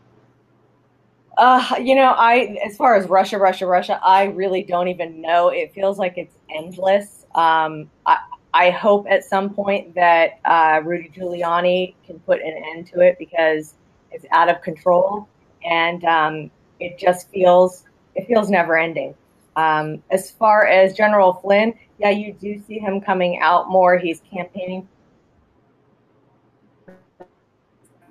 Uh, 1.36 1.76
you 1.82 1.94
know, 1.94 2.14
I 2.16 2.56
as 2.64 2.76
far 2.76 2.94
as 2.94 3.08
Russia, 3.08 3.38
Russia, 3.38 3.66
Russia, 3.66 4.00
I 4.04 4.24
really 4.24 4.62
don't 4.62 4.88
even 4.88 5.20
know. 5.20 5.48
It 5.48 5.72
feels 5.74 5.98
like 5.98 6.16
it's 6.16 6.36
endless. 6.50 7.26
Um, 7.34 7.90
I, 8.06 8.18
I 8.52 8.70
hope 8.70 9.06
at 9.08 9.24
some 9.24 9.52
point 9.52 9.94
that 9.96 10.38
uh, 10.44 10.80
Rudy 10.84 11.10
Giuliani 11.16 11.94
can 12.06 12.20
put 12.20 12.40
an 12.40 12.62
end 12.72 12.86
to 12.88 13.00
it 13.00 13.16
because 13.18 13.74
it's 14.12 14.24
out 14.30 14.48
of 14.48 14.62
control, 14.62 15.28
and 15.64 16.04
um, 16.04 16.50
it 16.78 16.98
just 16.98 17.28
feels 17.30 17.84
it 18.14 18.26
feels 18.28 18.48
never 18.48 18.78
ending. 18.78 19.14
Um, 19.56 20.02
as 20.10 20.30
far 20.30 20.66
as 20.66 20.94
General 20.94 21.34
Flynn, 21.34 21.74
yeah, 21.98 22.10
you 22.10 22.32
do 22.32 22.60
see 22.66 22.78
him 22.78 23.00
coming 23.00 23.40
out 23.40 23.68
more. 23.68 23.98
He's 23.98 24.20
campaigning 24.32 24.88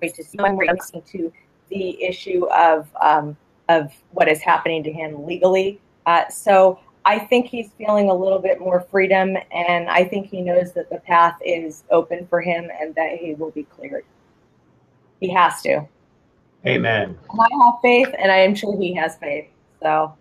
to 0.01 1.31
the 1.69 2.01
issue 2.03 2.45
of 2.47 2.87
um, 3.01 3.37
of 3.69 3.91
what 4.11 4.27
is 4.27 4.41
happening 4.41 4.83
to 4.83 4.91
him 4.91 5.25
legally. 5.25 5.79
Uh, 6.05 6.27
so 6.29 6.79
I 7.05 7.19
think 7.19 7.47
he's 7.47 7.71
feeling 7.77 8.09
a 8.09 8.13
little 8.13 8.39
bit 8.39 8.59
more 8.59 8.81
freedom, 8.91 9.37
and 9.51 9.89
I 9.89 10.03
think 10.03 10.27
he 10.27 10.41
knows 10.41 10.73
that 10.73 10.89
the 10.89 10.99
path 10.99 11.37
is 11.45 11.83
open 11.89 12.27
for 12.27 12.41
him 12.41 12.69
and 12.79 12.93
that 12.95 13.17
he 13.17 13.33
will 13.35 13.51
be 13.51 13.63
cleared. 13.63 14.05
He 15.19 15.29
has 15.31 15.61
to. 15.63 15.85
Amen. 16.65 17.17
I 17.37 17.47
have 17.65 17.73
faith, 17.81 18.13
and 18.17 18.31
I 18.31 18.37
am 18.37 18.55
sure 18.55 18.77
he 18.77 18.93
has 18.93 19.17
faith. 19.17 19.47
So. 19.81 20.15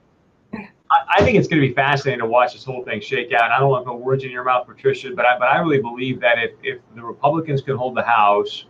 I 1.08 1.24
think 1.24 1.38
it's 1.38 1.48
going 1.48 1.62
to 1.62 1.66
be 1.66 1.72
fascinating 1.72 2.20
to 2.20 2.26
watch 2.26 2.52
this 2.52 2.64
whole 2.64 2.84
thing 2.84 3.00
shake 3.00 3.32
out. 3.32 3.50
I 3.50 3.58
don't 3.58 3.70
want 3.70 3.86
to 3.86 3.92
put 3.92 4.00
words 4.00 4.24
in 4.24 4.30
your 4.30 4.44
mouth, 4.44 4.66
Patricia, 4.66 5.10
but 5.16 5.24
I, 5.24 5.38
but 5.38 5.48
I 5.48 5.56
really 5.58 5.80
believe 5.80 6.20
that 6.20 6.38
if, 6.38 6.50
if 6.62 6.80
the 6.94 7.02
Republicans 7.02 7.62
can 7.62 7.76
hold 7.76 7.96
the 7.96 8.02
House 8.02 8.66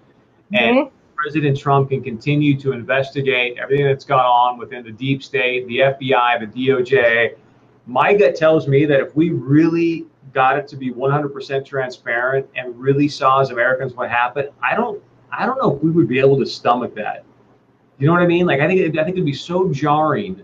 and 0.53 0.77
mm-hmm 0.77 0.97
President 1.23 1.57
Trump 1.57 1.91
can 1.91 2.03
continue 2.03 2.59
to 2.59 2.73
investigate 2.73 3.57
everything 3.57 3.87
that's 3.87 4.05
gone 4.05 4.25
on 4.25 4.59
within 4.59 4.83
the 4.85 4.91
deep 4.91 5.23
state, 5.23 5.65
the 5.69 5.79
FBI, 5.79 6.41
the 6.41 6.69
DOJ. 6.69 7.37
My 7.87 8.13
gut 8.13 8.35
tells 8.35 8.67
me 8.67 8.87
that 8.87 8.99
if 8.99 9.15
we 9.15 9.31
really 9.31 10.07
got 10.33 10.59
it 10.59 10.67
to 10.67 10.77
be 10.77 10.91
100% 10.93 11.65
transparent 11.65 12.49
and 12.57 12.77
really 12.77 13.07
saw 13.07 13.41
as 13.41 13.51
Americans 13.51 13.95
what 13.95 14.11
happened, 14.11 14.49
I 14.61 14.75
don't, 14.75 15.01
I 15.31 15.47
don't 15.47 15.63
know 15.63 15.77
if 15.77 15.83
we 15.85 15.93
would 15.93 16.09
be 16.09 16.19
able 16.19 16.37
to 16.39 16.47
stomach 16.47 16.93
that. 16.97 17.25
You 17.99 18.09
know 18.09 18.15
what 18.15 18.23
I 18.23 18.27
mean? 18.27 18.45
Like 18.45 18.61
I 18.61 18.67
think, 18.67 18.81
I 18.99 19.05
think 19.05 19.15
it'd 19.15 19.25
be 19.25 19.33
so 19.33 19.71
jarring 19.71 20.43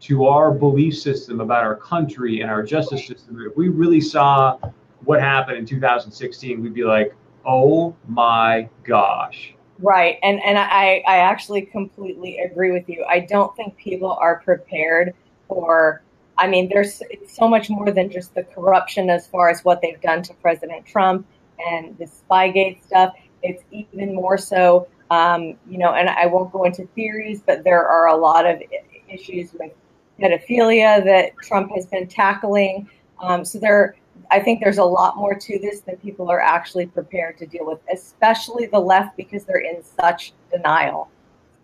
to 0.00 0.26
our 0.26 0.50
belief 0.50 0.98
system 0.98 1.40
about 1.40 1.62
our 1.62 1.76
country 1.76 2.40
and 2.40 2.50
our 2.50 2.64
justice 2.64 3.06
system. 3.06 3.40
If 3.48 3.56
we 3.56 3.68
really 3.68 4.00
saw 4.00 4.58
what 5.04 5.20
happened 5.20 5.58
in 5.58 5.66
2016, 5.66 6.60
we'd 6.60 6.74
be 6.74 6.82
like, 6.82 7.14
oh 7.46 7.94
my 8.08 8.68
gosh. 8.82 9.54
Right. 9.82 10.18
And 10.22 10.40
and 10.44 10.56
I, 10.58 11.02
I 11.08 11.16
actually 11.18 11.62
completely 11.62 12.38
agree 12.38 12.70
with 12.70 12.88
you. 12.88 13.04
I 13.08 13.20
don't 13.20 13.54
think 13.56 13.76
people 13.76 14.12
are 14.12 14.40
prepared 14.40 15.14
for 15.48 16.02
I 16.38 16.46
mean, 16.46 16.68
there's 16.68 17.02
so 17.28 17.46
much 17.46 17.68
more 17.68 17.90
than 17.90 18.10
just 18.10 18.34
the 18.34 18.42
corruption 18.42 19.10
as 19.10 19.26
far 19.26 19.50
as 19.50 19.64
what 19.64 19.82
they've 19.82 20.00
done 20.00 20.22
to 20.22 20.34
President 20.34 20.86
Trump 20.86 21.26
and 21.68 21.96
the 21.98 22.06
Spygate 22.06 22.82
stuff. 22.82 23.14
It's 23.42 23.62
even 23.70 24.14
more 24.14 24.38
so, 24.38 24.88
um, 25.10 25.56
you 25.68 25.78
know, 25.78 25.92
and 25.92 26.08
I 26.08 26.26
won't 26.26 26.52
go 26.52 26.64
into 26.64 26.86
theories, 26.94 27.42
but 27.44 27.64
there 27.64 27.86
are 27.86 28.08
a 28.08 28.16
lot 28.16 28.46
of 28.46 28.62
issues 29.08 29.52
with 29.52 29.72
pedophilia 30.18 31.04
that 31.04 31.32
Trump 31.42 31.70
has 31.74 31.86
been 31.86 32.06
tackling. 32.06 32.88
Um, 33.20 33.44
so 33.44 33.58
there, 33.58 33.96
I 34.30 34.40
think 34.40 34.60
there's 34.62 34.78
a 34.78 34.84
lot 34.84 35.16
more 35.16 35.34
to 35.34 35.58
this 35.58 35.80
than 35.80 35.96
people 35.98 36.30
are 36.30 36.40
actually 36.40 36.86
prepared 36.86 37.36
to 37.38 37.46
deal 37.46 37.66
with, 37.66 37.80
especially 37.92 38.66
the 38.66 38.78
left 38.78 39.16
because 39.16 39.44
they're 39.44 39.58
in 39.58 39.82
such 39.82 40.32
denial. 40.50 41.10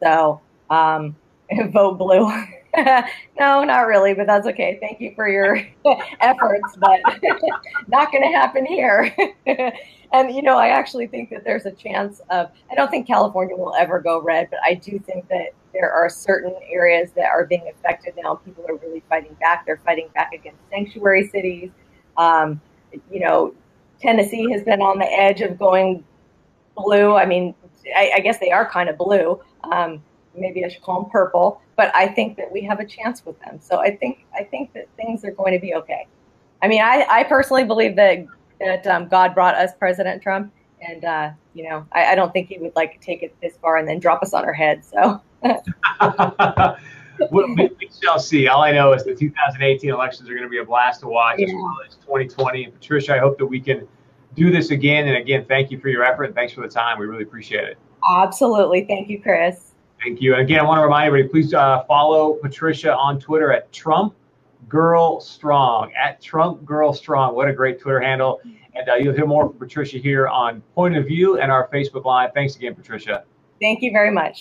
So 0.02 0.40
um, 0.70 1.16
vote 1.72 1.98
blue. 1.98 2.30
no, 3.38 3.64
not 3.64 3.86
really, 3.86 4.14
but 4.14 4.26
that's 4.26 4.46
okay. 4.46 4.78
Thank 4.80 5.00
you 5.00 5.12
for 5.14 5.28
your 5.28 5.66
efforts, 6.20 6.76
but 6.76 7.00
not 7.88 8.12
going 8.12 8.22
to 8.22 8.36
happen 8.36 8.66
here. 8.66 9.14
and 10.12 10.34
you 10.34 10.42
know, 10.42 10.58
I 10.58 10.68
actually 10.68 11.06
think 11.06 11.30
that 11.30 11.44
there's 11.44 11.66
a 11.66 11.72
chance 11.72 12.20
of. 12.30 12.50
I 12.70 12.74
don't 12.74 12.90
think 12.90 13.06
California 13.06 13.56
will 13.56 13.74
ever 13.74 14.00
go 14.00 14.20
red, 14.20 14.48
but 14.50 14.60
I 14.64 14.74
do 14.74 14.98
think 14.98 15.28
that 15.28 15.54
there 15.72 15.90
are 15.90 16.08
certain 16.08 16.54
areas 16.70 17.12
that 17.12 17.26
are 17.26 17.46
being 17.46 17.70
affected 17.74 18.14
now. 18.22 18.36
People 18.36 18.66
are 18.68 18.76
really 18.76 19.02
fighting 19.08 19.34
back. 19.40 19.64
They're 19.64 19.80
fighting 19.84 20.08
back 20.14 20.32
against 20.32 20.58
sanctuary 20.70 21.28
cities. 21.28 21.70
Um, 22.18 22.60
you 23.10 23.20
know, 23.20 23.54
Tennessee 24.00 24.50
has 24.52 24.62
been 24.62 24.82
on 24.82 24.98
the 24.98 25.10
edge 25.10 25.40
of 25.40 25.58
going 25.58 26.04
blue. 26.76 27.14
I 27.14 27.26
mean, 27.26 27.54
I, 27.96 28.12
I 28.16 28.20
guess 28.20 28.38
they 28.38 28.50
are 28.50 28.68
kind 28.68 28.88
of 28.88 28.98
blue. 28.98 29.40
Um, 29.64 30.02
maybe 30.36 30.64
I 30.64 30.68
should 30.68 30.82
call 30.82 31.02
them 31.02 31.10
purple. 31.10 31.60
But 31.76 31.94
I 31.94 32.08
think 32.08 32.36
that 32.36 32.50
we 32.50 32.62
have 32.62 32.80
a 32.80 32.84
chance 32.84 33.24
with 33.24 33.38
them. 33.40 33.58
So 33.60 33.78
I 33.78 33.96
think 33.96 34.26
I 34.34 34.44
think 34.44 34.72
that 34.74 34.88
things 34.96 35.24
are 35.24 35.30
going 35.30 35.52
to 35.52 35.60
be 35.60 35.74
okay. 35.74 36.06
I 36.60 36.68
mean, 36.68 36.82
I, 36.82 37.06
I 37.08 37.24
personally 37.24 37.64
believe 37.64 37.96
that 37.96 38.26
that 38.60 38.86
um, 38.86 39.08
God 39.08 39.34
brought 39.34 39.54
us 39.54 39.70
President 39.78 40.22
Trump, 40.22 40.52
and 40.80 41.04
uh, 41.04 41.30
you 41.54 41.68
know, 41.68 41.86
I, 41.92 42.06
I, 42.06 42.14
don't 42.16 42.32
think 42.32 42.48
he 42.48 42.58
would 42.58 42.74
like 42.74 43.00
take 43.00 43.22
it 43.22 43.32
this 43.40 43.56
far 43.62 43.76
and 43.76 43.86
then 43.86 44.00
drop 44.00 44.22
us 44.22 44.34
on 44.34 44.44
our 44.44 44.52
heads. 44.52 44.92
So. 44.92 45.22
we, 47.30 47.54
we, 47.54 47.90
shall 48.02 48.18
see. 48.18 48.48
All 48.48 48.62
I 48.62 48.72
know 48.72 48.92
is 48.92 49.04
the 49.04 49.14
2018 49.14 49.90
elections 49.90 50.28
are 50.28 50.32
going 50.32 50.44
to 50.44 50.48
be 50.48 50.58
a 50.58 50.64
blast 50.64 51.00
to 51.00 51.08
watch 51.08 51.38
yeah. 51.38 51.46
as 51.46 51.52
well 51.54 51.76
as 51.86 51.94
2020. 51.96 52.64
And 52.64 52.74
Patricia, 52.74 53.14
I 53.14 53.18
hope 53.18 53.38
that 53.38 53.46
we 53.46 53.60
can 53.60 53.86
do 54.34 54.50
this 54.50 54.70
again. 54.70 55.08
And 55.08 55.16
again, 55.16 55.44
thank 55.46 55.70
you 55.70 55.80
for 55.80 55.88
your 55.88 56.04
effort 56.04 56.24
and 56.24 56.34
thanks 56.34 56.52
for 56.52 56.62
the 56.62 56.68
time. 56.68 56.98
We 56.98 57.06
really 57.06 57.24
appreciate 57.24 57.64
it. 57.64 57.78
Absolutely. 58.08 58.84
Thank 58.84 59.08
you, 59.08 59.20
Chris. 59.20 59.72
Thank 60.02 60.20
you. 60.20 60.34
And 60.34 60.42
again, 60.42 60.60
I 60.60 60.62
want 60.62 60.78
to 60.78 60.82
remind 60.82 61.08
everybody, 61.08 61.28
please 61.28 61.52
uh, 61.52 61.84
follow 61.84 62.34
Patricia 62.34 62.94
on 62.94 63.18
Twitter 63.18 63.52
at 63.52 63.72
Trump 63.72 64.14
Girl 64.68 65.20
Strong. 65.20 65.92
At 65.94 66.20
Trump 66.20 66.64
Girl 66.64 66.92
Strong. 66.92 67.34
What 67.34 67.48
a 67.48 67.52
great 67.52 67.80
Twitter 67.80 68.00
handle. 68.00 68.40
And 68.74 68.88
uh, 68.88 68.94
you'll 68.94 69.14
hear 69.14 69.26
more 69.26 69.48
from 69.48 69.58
Patricia 69.58 69.98
here 69.98 70.28
on 70.28 70.60
Point 70.74 70.96
of 70.96 71.06
View 71.06 71.40
and 71.40 71.50
our 71.50 71.68
Facebook 71.68 72.04
Live. 72.04 72.32
Thanks 72.32 72.54
again, 72.54 72.74
Patricia. 72.74 73.24
Thank 73.60 73.82
you 73.82 73.90
very 73.90 74.12
much. 74.12 74.36